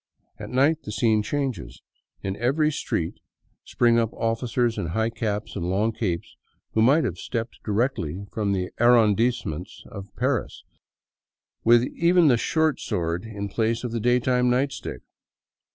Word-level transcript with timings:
At 0.39 0.49
night 0.49 0.81
the 0.81 0.91
scene 0.91 1.21
changes. 1.21 1.83
In 2.23 2.35
every 2.37 2.71
street 2.71 3.19
spring 3.63 3.97
30 3.97 3.97
THE 3.97 4.07
CLOISTERED 4.07 4.17
CITY 4.17 4.19
up 4.19 4.31
officers 4.59 4.77
in 4.79 4.85
high 4.87 5.09
caps 5.11 5.55
and 5.55 5.69
long 5.69 5.91
capes 5.91 6.35
who 6.71 6.81
might 6.81 7.03
have 7.03 7.19
stepped 7.19 7.59
directly 7.63 8.25
from 8.31 8.51
the 8.51 8.71
arrondissements 8.79 9.83
of 9.89 10.09
Paris, 10.15 10.63
with 11.63 11.83
even 11.83 12.29
the 12.29 12.37
short 12.37 12.79
sword 12.79 13.25
in 13.25 13.47
place 13.47 13.83
of 13.83 13.91
the 13.91 13.99
daytime 13.99 14.49
night 14.49 14.71
stick." 14.71 15.01